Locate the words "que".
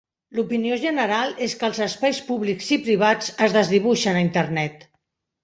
1.59-1.67